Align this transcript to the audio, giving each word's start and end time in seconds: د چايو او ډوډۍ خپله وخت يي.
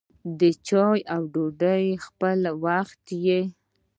د 0.39 0.41
چايو 0.67 1.07
او 1.13 1.21
ډوډۍ 1.33 1.85
خپله 2.05 2.51
وخت 2.65 3.03
يي. 3.25 3.41